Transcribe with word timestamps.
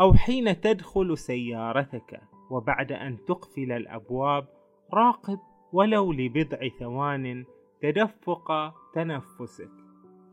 أو 0.00 0.14
حين 0.14 0.60
تدخل 0.60 1.18
سيارتك 1.18 2.20
وبعد 2.50 2.92
أن 2.92 3.18
تقفل 3.28 3.72
الأبواب 3.72 4.48
راقب 4.94 5.38
ولو 5.72 6.12
لبضع 6.12 6.58
ثوان 6.78 7.44
تدفق 7.82 8.74
تنفسك. 8.94 9.70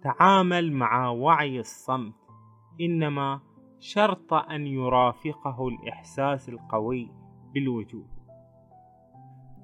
تعامل 0.04 0.74
مع 0.74 1.10
وعي 1.10 1.60
الصمت. 1.60 2.14
إنما 2.82 3.42
شرط 3.80 4.34
أن 4.34 4.68
يرافقه 4.68 5.68
الإحساس 5.68 6.50
القوي 6.50 7.12
بالوجود. 7.54 8.08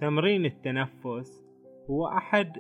تمرين 0.02 0.46
التنفس 0.46 1.46
هو 1.90 2.08
أحد 2.08 2.52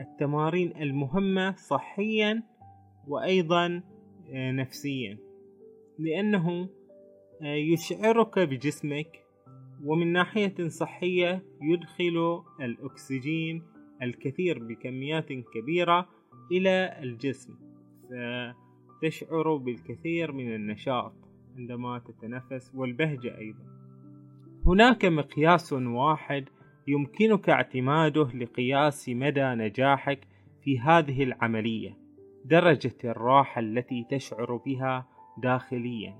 التمارين 0.00 0.82
المهمة 0.82 1.54
صحيا 1.56 2.42
وأيضا 3.08 3.82
آه، 4.32 4.50
نفسيا. 4.52 5.25
لأنه 5.98 6.68
آه، 7.42 7.54
يشعرك 7.54 8.38
بجسمك 8.38 9.24
ومن 9.84 10.12
ناحية 10.12 10.68
صحية 10.68 11.42
يدخل 11.62 12.42
الأكسجين 12.60 13.62
الكثير 14.02 14.58
بكميات 14.58 15.32
كبيرة 15.32 16.08
إلى 16.52 16.98
الجسم 17.02 17.54
فتشعر 19.02 19.56
بالكثير 19.56 20.32
من 20.32 20.54
النشاط 20.54 21.12
عندما 21.56 21.98
تتنفس 21.98 22.72
والبهجة 22.74 23.38
أيضا. 23.38 23.64
هناك 24.66 25.04
مقياس 25.04 25.72
واحد 25.72 26.48
يمكنك 26.88 27.48
اعتماده 27.48 28.28
لقياس 28.34 29.08
مدى 29.08 29.44
نجاحك 29.44 30.20
في 30.62 30.80
هذه 30.80 31.22
العملية 31.22 31.98
درجة 32.44 32.96
الراحة 33.04 33.60
التي 33.60 34.06
تشعر 34.10 34.56
بها 34.56 35.08
داخليا. 35.38 36.14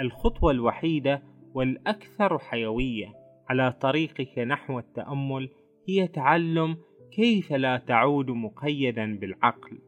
الخطوة 0.00 0.50
الوحيدة 0.50 1.22
والأكثر 1.54 2.38
حيوية 2.38 3.12
على 3.48 3.72
طريقك 3.72 4.38
نحو 4.38 4.78
التأمل 4.78 5.50
هي 5.88 6.08
تعلم 6.08 6.76
كيف 7.12 7.52
لا 7.52 7.76
تعود 7.76 8.30
مقيدا 8.30 9.18
بالعقل. 9.18 9.78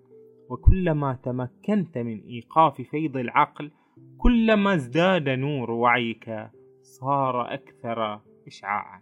وكلما 0.50 1.18
تمكنت 1.22 1.98
من 1.98 2.20
إيقاف 2.20 2.80
فيض 2.82 3.16
العقل 3.16 3.70
كلما 4.18 4.74
ازداد 4.74 5.28
نور 5.28 5.70
وعيك 5.70 6.50
صار 6.82 7.54
أكثر 7.54 8.20
إشعاعا. 8.46 9.00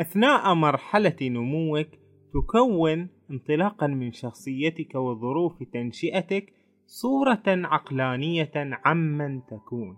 أثناء 0.00 0.54
مرحلة 0.54 1.16
نموك 1.22 1.88
تكون 2.34 3.08
انطلاقا 3.30 3.86
من 3.86 4.12
شخصيتك 4.12 4.94
وظروف 4.94 5.62
تنشئتك 5.62 6.52
صورة 6.86 7.42
عقلانية 7.46 8.52
عمن 8.56 9.46
تكون. 9.46 9.96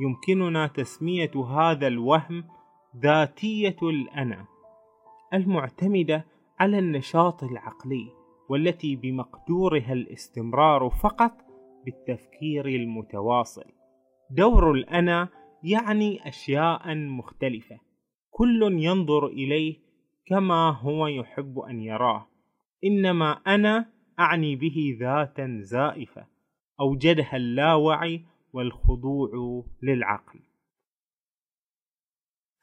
يمكننا 0.00 0.66
تسمية 0.66 1.30
هذا 1.44 1.86
الوهم 1.86 2.44
ذاتية 3.02 3.76
الأنا 3.82 4.46
المعتمدة 5.34 6.26
على 6.60 6.78
النشاط 6.78 7.44
العقلي 7.44 8.12
والتي 8.50 8.96
بمقدورها 8.96 9.92
الاستمرار 9.92 10.90
فقط 10.90 11.32
بالتفكير 11.84 12.66
المتواصل. 12.66 13.64
دور 14.30 14.72
الأنا 14.72 15.28
يعني 15.62 16.28
أشياء 16.28 16.94
مختلفة 16.94 17.78
كل 18.30 18.76
ينظر 18.82 19.26
إليه 19.26 19.76
كما 20.26 20.70
هو 20.70 21.06
يحب 21.06 21.58
أن 21.58 21.80
يراه. 21.80 22.26
إنما 22.84 23.32
أنا 23.32 23.95
أعني 24.18 24.56
به 24.56 24.96
ذاتا 25.00 25.58
زائفة 25.60 26.26
أوجدها 26.80 27.36
اللاوعي 27.36 28.24
والخضوع 28.52 29.30
للعقل. 29.82 30.40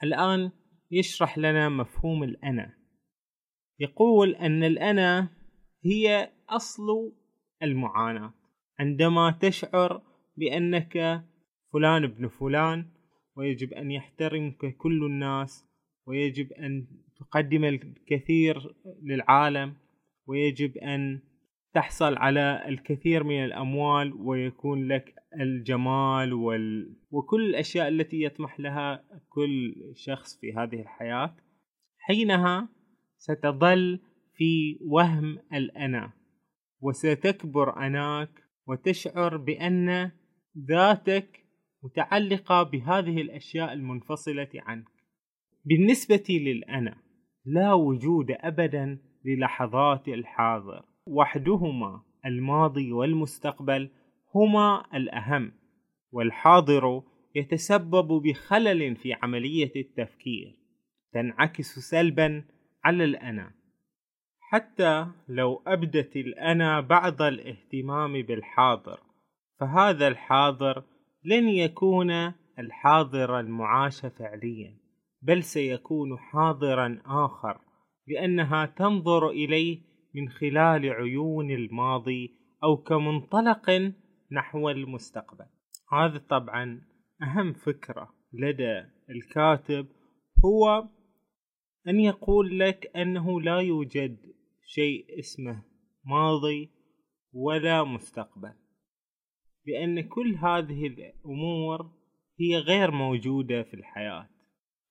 الآن 0.04 0.52
يشرح 0.92 1.38
لنا 1.38 1.70
مفهوم 1.70 2.24
الأنا. 2.24 2.74
يقول 3.80 4.36
أن 4.36 4.64
الأنا 4.64 5.30
هي 5.86 6.32
أصل 6.50 7.14
المعاناة. 7.64 8.34
عندما 8.80 9.38
تشعر 9.42 10.02
بأنك 10.38 11.24
فلان 11.74 12.04
ابن 12.04 12.28
فلان 12.28 12.86
ويجب 13.36 13.74
أن 13.74 13.92
يحترمك 13.92 14.78
كل 14.78 15.06
الناس 15.06 15.66
ويجب 16.08 16.54
أن 16.54 16.88
تقدم 17.16 17.64
الكثير 17.64 18.76
للعالم 19.04 19.76
ويجب 20.28 20.78
أن 20.78 21.22
تحصل 21.74 22.18
على 22.18 22.64
الكثير 22.68 23.24
من 23.24 23.44
الأموال 23.44 24.14
ويكون 24.14 24.88
لك 24.88 25.16
الجمال 25.42 26.34
وال... 26.34 26.96
وكل 27.12 27.46
الأشياء 27.50 27.88
التي 27.88 28.24
يطمح 28.24 28.60
لها 28.60 29.04
كل 29.30 29.76
شخص 29.96 30.40
في 30.40 30.54
هذه 30.54 30.82
الحياة. 30.82 31.36
حينها 32.00 32.70
ستظل 33.18 34.00
في 34.36 34.80
وهم 34.82 35.40
الأنا 35.54 36.12
وستكبر 36.82 37.86
أناك 37.86 38.30
وتشعر 38.68 39.38
بأن 39.38 40.12
ذاتك 40.70 41.46
متعلقة 41.84 42.64
بهذه 42.64 43.22
الأشياء 43.22 43.74
المنفصلة 43.74 44.50
عنك. 44.56 44.90
بالنسبة 45.66 46.24
للأنا 46.30 46.98
لا 47.46 47.74
وجود 47.74 48.32
أبدا 48.32 48.98
للحظات 49.26 50.08
الحاضر. 50.08 50.93
وحدهما 51.08 52.02
الماضي 52.26 52.92
والمستقبل 52.92 53.90
هما 54.36 54.86
الأهم 54.94 55.52
والحاضر 56.12 57.04
يتسبب 57.36 58.08
بخلل 58.08 58.96
في 58.96 59.14
عملية 59.14 59.72
التفكير 59.76 60.56
تنعكس 61.14 61.80
سلبا 61.80 62.44
على 62.84 63.04
الأنا. 63.04 63.52
حتى 64.40 65.08
لو 65.28 65.64
أبدت 65.68 66.16
الأنا 66.16 66.82
بعض 66.82 67.22
الاهتمام 67.22 68.22
بالحاضر 68.22 69.00
فهذا 69.60 70.08
الحاضر 70.08 70.84
لن 71.24 71.50
يكون 71.50 72.12
الحاضر 72.60 73.40
المعاش 73.40 74.06
فعليا 74.06 74.78
بل 75.22 75.44
سيكون 75.44 76.18
حاضرا 76.20 77.02
آخر 77.06 77.62
لأنها 78.08 78.66
تنظر 78.66 79.30
إليه 79.30 79.80
من 80.16 80.30
خلال 80.30 80.90
عيون 80.90 81.52
الماضي 81.52 82.36
أو 82.64 82.78
كمنطلق 82.78 83.94
نحو 84.32 84.70
المستقبل. 84.70 85.46
هذا 85.92 86.18
طبعا 86.18 86.82
أهم 87.22 87.54
فكرة 87.54 88.14
لدى 88.34 88.84
الكاتب 89.10 89.88
هو 90.46 90.90
أن 91.88 92.00
يقول 92.00 92.60
لك 92.60 92.92
أنه 92.96 93.42
لا 93.42 93.60
يوجد 93.60 94.18
شيء 94.66 95.20
اسمه 95.20 95.64
ماضي 96.06 96.70
ولا 97.34 97.84
مستقبل 97.84 98.54
لأن 99.66 100.02
كل 100.02 100.36
هذه 100.36 100.88
الأمور 100.88 101.92
هي 102.40 102.58
غير 102.58 102.92
موجودة 102.92 103.64
في 103.64 103.74
الحياة 103.74 104.30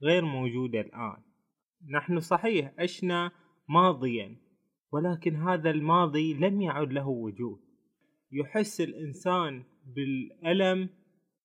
غير 0.02 0.24
موجودة 0.24 0.80
الآن. 0.80 1.22
نحن 1.94 2.20
صحيح 2.20 2.72
عشنا 2.78 3.30
ماضيا 3.68 4.36
ولكن 4.92 5.36
هذا 5.36 5.70
الماضي 5.70 6.34
لم 6.34 6.60
يعد 6.60 6.92
له 6.92 7.08
وجود. 7.08 7.58
يحس 8.32 8.80
الإنسان 8.80 9.62
بالألم 9.96 10.88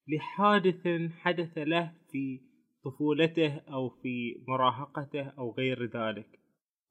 لحادث 0.07 1.11
حدث 1.11 1.57
له 1.57 1.93
في 2.11 2.39
طفولته 2.83 3.57
أو 3.57 3.89
في 3.89 4.43
مراهقته 4.47 5.23
أو 5.23 5.51
غير 5.51 5.85
ذلك. 5.85 6.39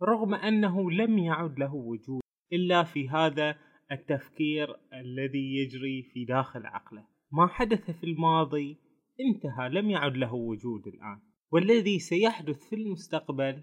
رغم 0.03 0.35
أنه 0.35 0.91
لم 0.91 1.19
يعد 1.19 1.59
له 1.59 1.75
وجود 1.75 2.21
إلا 2.53 2.83
في 2.83 3.09
هذا 3.09 3.59
التفكير 3.93 4.77
الذي 4.93 5.57
يجري 5.57 6.03
في 6.03 6.25
داخل 6.25 6.67
عقله. 6.67 7.05
ما 7.33 7.47
حدث 7.47 7.91
في 7.91 8.05
الماضي 8.05 8.77
انتهى 9.21 9.69
لم 9.69 9.91
يعد 9.91 10.17
له 10.17 10.35
وجود 10.35 10.87
الآن. 10.87 11.21
والذي 11.53 11.99
سيحدث 11.99 12.69
في 12.69 12.77
المستقبل 12.77 13.63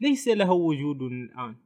ليس 0.00 0.28
له 0.28 0.52
وجود 0.52 1.02
الآن. 1.02 1.56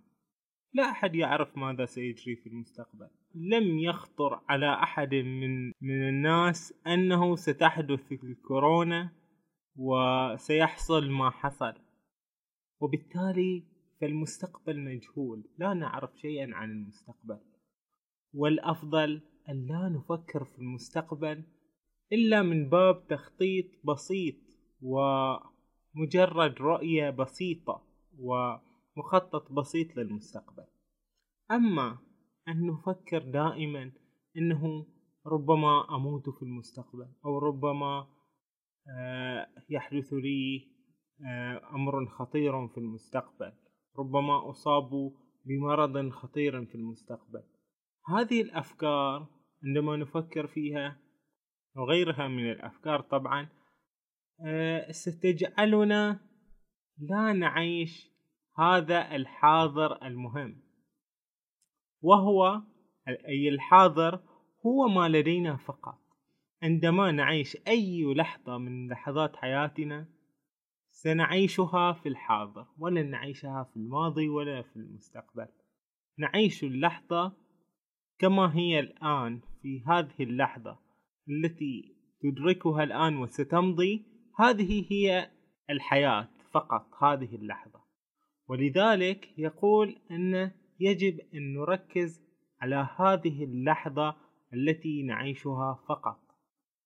لا 0.75 0.91
أحد 0.91 1.15
يعرف 1.15 1.59
ماذا 1.59 1.85
سيجري 1.85 2.37
في 2.37 2.47
المستقبل. 2.47 3.09
لم 3.35 3.79
يخطر 3.79 4.41
على 4.49 4.75
أحد 4.75 5.15
من 5.15 5.67
من 5.67 6.09
الناس 6.09 6.75
أنه 6.87 7.37
ستحدث 7.37 8.13
الكورونا 8.13 9.13
وسيحصل 9.77 11.11
ما 11.11 11.31
حصل. 11.31 11.75
وبالتالي 12.81 13.63
فالمستقبل 14.01 14.81
مجهول. 14.81 15.45
لا 15.59 15.75
نعرف 15.75 16.11
شيئا 16.17 16.55
عن 16.55 16.71
المستقبل. 16.71 17.41
والأفضل 18.35 19.23
أن 19.49 19.67
لا 19.67 19.89
نفكر 19.89 20.45
في 20.45 20.59
المستقبل 20.59 21.45
إلا 22.13 22.43
من 22.43 22.69
باب 22.69 23.07
تخطيط 23.09 23.67
بسيط 23.85 24.35
ومجرد 24.83 26.55
رؤية 26.61 27.11
بسيطة 27.11 27.83
ومخطط 28.97 29.53
بسيط 29.53 29.97
للمستقبل. 29.97 30.67
أما 31.51 31.99
أن 32.49 32.67
نفكر 32.67 33.19
دائما 33.19 33.93
أنه 34.37 34.87
ربما 35.27 35.97
أموت 35.97 36.31
في 36.31 36.43
المستقبل 36.43 37.09
أو 37.25 37.39
ربما 37.39 38.07
آه، 38.99 39.47
يحدث 39.71 40.13
لي 40.13 40.71
آه، 41.27 41.75
أمر 41.75 42.07
خطير 42.07 42.69
في 42.69 42.79
المستقبل 42.79 43.53
ربما 43.99 44.51
أصاب 44.51 44.91
بمرض 45.45 46.09
خطير 46.09 46.67
في 46.67 46.75
المستقبل. 46.75 47.43
هذه 48.09 48.43
الأفكار 48.43 49.27
عندما 49.65 49.97
نفكر 49.97 50.47
فيها 50.47 51.01
وغيرها 51.77 52.29
من 52.29 52.51
الأفكار 52.51 53.01
طبعا 53.01 53.49
آه، 54.47 54.91
ستجعلنا 54.91 56.21
لا 56.99 57.33
نعيش 57.33 58.14
هذا 58.59 59.17
الحاضر 59.17 60.07
المهم. 60.07 60.63
وهو 62.03 62.63
أي 63.09 63.49
الحاضر 63.49 64.21
هو 64.67 64.89
ما 64.89 65.09
لدينا 65.09 65.57
فقط. 65.57 65.99
عندما 66.63 67.13
نعيش 67.13 67.57
أي 67.69 68.15
لحظة 68.15 68.59
من 68.59 68.89
لحظات 68.89 69.37
حياتنا 69.37 70.09
سنعيشها 70.91 71.93
في 71.93 72.09
الحاضر 72.09 72.67
ولن 72.79 73.11
نعيشها 73.11 73.65
في 73.65 73.77
الماضي 73.77 74.29
ولا 74.29 74.63
في 74.63 74.77
المستقبل. 74.77 75.49
نعيش 76.19 76.65
اللحظة 76.65 77.33
كما 78.19 78.57
هي 78.57 78.81
الآن 78.81 79.41
في 79.63 79.83
هذه 79.87 80.15
اللحظة 80.21 80.79
التي 81.29 81.97
تدركها 82.21 82.83
الآن 82.83 83.17
وستمضي. 83.17 84.07
هذه 84.39 84.87
هي 84.91 85.31
الحياة 85.71 86.29
فقط 86.53 87.03
هذه 87.03 87.37
اللحظة. 87.37 87.84
ولذلك 88.49 89.39
يقول 89.39 89.97
أن 90.11 90.51
يجب 90.81 91.21
أن 91.35 91.55
نركز 91.55 92.23
على 92.61 92.89
هذه 92.97 93.45
اللحظة 93.45 94.17
التي 94.55 95.03
نعيشها 95.03 95.85
فقط 95.89 96.21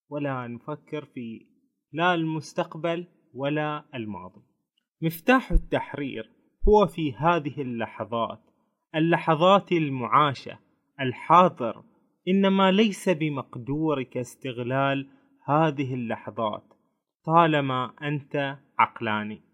ولا 0.08 0.46
نفكر 0.46 1.04
في 1.04 1.46
لا 1.92 2.14
المستقبل 2.14 3.06
ولا 3.34 3.84
الماضي. 3.94 4.42
مفتاح 5.02 5.52
التحرير 5.52 6.30
هو 6.68 6.86
في 6.86 7.14
هذه 7.14 7.62
اللحظات 7.62 8.40
اللحظات 8.94 9.72
المعاشة 9.72 10.58
الحاضر 11.00 11.84
إنما 12.28 12.70
ليس 12.70 13.08
بمقدورك 13.08 14.16
استغلال 14.16 15.10
هذه 15.48 15.94
اللحظات 15.94 16.64
طالما 17.24 17.92
أنت 18.02 18.58
عقلاني. 18.78 19.47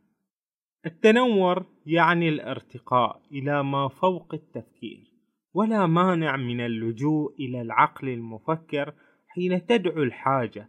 التنور 0.86 1.66
يعني 1.86 2.28
الارتقاء 2.28 3.22
إلى 3.32 3.64
ما 3.64 3.88
فوق 3.88 4.34
التفكير 4.34 5.14
ولا 5.54 5.86
مانع 5.86 6.36
من 6.36 6.60
اللجوء 6.60 7.34
إلى 7.40 7.62
العقل 7.62 8.08
المفكر 8.08 8.94
حين 9.28 9.66
تدعو 9.66 10.02
الحاجة 10.02 10.68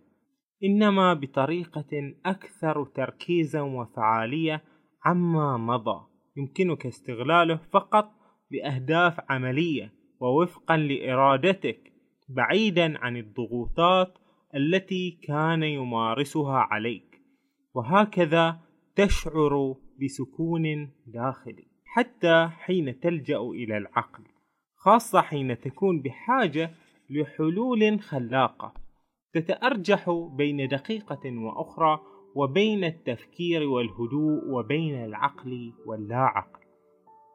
إنما 0.63 1.13
بطريقة 1.13 2.13
أكثر 2.25 2.85
تركيزا 2.85 3.61
وفعالية 3.61 4.63
عما 5.05 5.57
مضى. 5.57 6.05
يمكنك 6.37 6.85
استغلاله 6.85 7.59
فقط 7.71 8.11
بأهداف 8.51 9.19
عملية 9.29 9.93
ووفقا 10.19 10.77
لإرادتك 10.77 11.93
بعيدا 12.29 12.99
عن 12.99 13.17
الضغوطات 13.17 14.17
التي 14.55 15.19
كان 15.27 15.63
يمارسها 15.63 16.57
عليك. 16.57 17.21
وهكذا 17.73 18.64
تشعر 18.95 19.75
بسكون 20.01 20.91
داخلي 21.07 21.67
حتى 21.85 22.49
حين 22.51 22.99
تلجأ 22.99 23.39
إلى 23.39 23.77
العقل 23.77 24.23
خاصة 24.75 25.21
حين 25.21 25.59
تكون 25.59 26.01
بحاجة 26.01 26.71
لحلول 27.09 27.99
خلاقة. 27.99 28.73
تتأرجح 29.33 30.09
بين 30.37 30.67
دقيقة 30.67 31.37
وأخرى 31.37 31.99
وبين 32.35 32.83
التفكير 32.83 33.63
والهدوء 33.63 34.49
وبين 34.49 35.03
العقل 35.05 35.73
واللا 35.85 36.17
عقل 36.17 36.59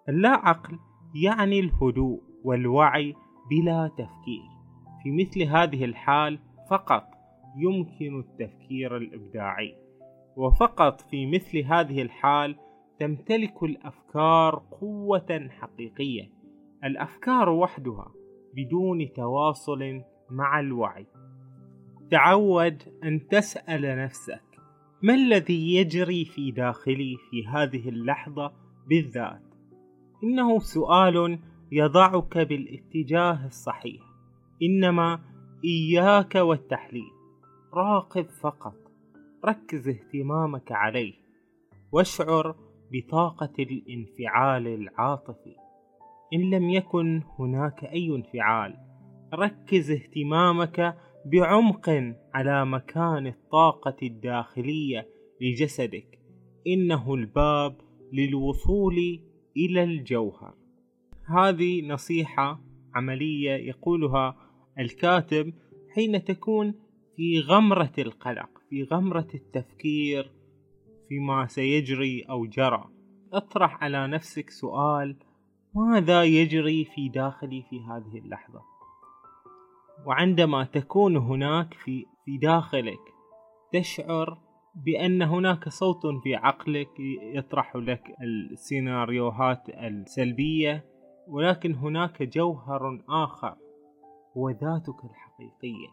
اللا 0.09 0.29
عقل 0.29 0.79
يعني 1.15 1.61
الهدوء 1.61 2.23
والوعي 2.45 3.15
بلا 3.51 3.89
تفكير. 3.89 4.51
في 5.03 5.11
مثل 5.11 5.43
هذه 5.43 5.85
الحال 5.85 6.39
فقط 6.71 7.05
يمكن 7.57 8.19
التفكير 8.21 8.97
الإبداعي. 8.97 9.90
وفقط 10.41 11.01
في 11.01 11.27
مثل 11.27 11.59
هذه 11.59 12.03
الحال 12.03 12.57
تمتلك 12.99 13.63
الأفكار 13.63 14.63
قوة 14.81 15.49
حقيقية. 15.51 16.33
الأفكار 16.85 17.49
وحدها 17.49 18.13
بدون 18.55 19.13
تواصل 19.13 20.03
مع 20.31 20.61
الوعي. 20.61 21.07
تعود 22.11 22.83
أن 23.05 23.29
تسأل 23.29 23.99
نفسك 23.99 24.43
ما 25.03 25.15
الذي 25.15 25.75
يجري 25.75 26.25
في 26.25 26.51
داخلي 26.51 27.17
في 27.31 27.47
هذه 27.47 27.89
اللحظة 27.89 28.53
بالذات؟ 28.87 29.55
إنه 30.25 30.59
سؤال 30.59 31.39
يضعك 31.73 32.39
بالاتجاه 32.39 33.47
الصحيح. 33.47 34.03
إنما 34.63 35.21
إياك 35.65 36.35
والتحليل 36.35 37.11
راقب 37.75 38.27
فقط. 38.43 38.90
ركز 39.45 39.89
اهتمامك 39.89 40.73
عليه. 40.73 41.15
واشعر 41.93 42.57
بطاقة 42.93 43.53
الانفعال 43.59 44.67
العاطفي. 44.67 45.57
إن 46.35 46.51
لم 46.51 46.71
يكن 46.71 47.23
هناك 47.39 47.85
أي 47.85 48.09
انفعال 48.09 48.77
ركز 49.35 49.91
اهتمامك 49.91 50.97
بعمق 51.27 52.15
على 52.35 52.65
مكان 52.65 53.27
الطاقة 53.27 53.97
الداخلية 54.03 55.09
لجسدك. 55.41 56.19
إنه 56.67 57.15
الباب 57.15 57.81
للوصول 58.13 59.21
إلى 59.57 59.85
الجوهر. 59.85 60.55
هذه 61.39 61.89
نصيحة 61.89 62.61
عملية 62.95 63.51
يقولها 63.51 64.37
الكاتب 64.79 65.55
حين 65.95 66.25
تكون 66.25 66.75
في 67.17 67.41
غمرة 67.41 67.93
القلق. 67.99 68.60
في 68.71 68.85
غمرة 68.85 69.29
التفكير 69.35 70.33
فيما 71.09 71.47
سيجري 71.47 72.23
أو 72.31 72.47
جرى. 72.47 72.85
اطرح 73.33 73.83
على 73.83 74.07
نفسك 74.07 74.51
سؤال 74.51 75.17
ماذا 75.75 76.25
يجري 76.25 76.85
في 76.85 77.09
داخلي 77.09 77.63
في 77.71 77.81
هذه 77.81 78.19
اللحظة؟ 78.19 78.63
وعندما 80.07 80.65
تكون 80.65 81.17
هناك 81.17 81.75
في 81.75 82.07
في 82.25 82.39
داخلك 82.39 83.01
تشعر 83.73 84.39
بأن 84.75 85.23
هناك 85.23 85.69
صوت 85.69 86.07
في 86.23 86.35
عقلك 86.35 87.01
يطرح 87.35 87.77
لك 87.77 88.03
السيناريوهات 88.23 89.69
السلبية 89.69 90.85
ولكن 91.29 91.75
هناك 91.75 92.23
جوهر 92.23 93.05
آخر 93.09 93.57
هو 94.37 94.51
ذاتك 94.51 95.05
الحقيقية 95.05 95.89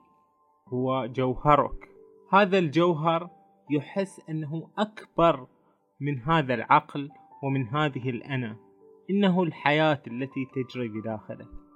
هو 0.68 1.06
جوهرك. 1.06 1.97
هذا 2.34 2.58
الجوهر 2.58 3.30
يحس 3.70 4.22
أنه 4.30 4.70
أكبر 4.78 5.48
من 6.02 6.20
هذا 6.20 6.54
العقل 6.54 7.10
ومن 7.44 7.68
هذه 7.68 8.10
الأنا. 8.10 8.58
إنه 9.10 9.44
الحياة 9.44 10.02
التي 10.08 10.48
تجري 10.56 10.88
بداخله. 10.88 11.67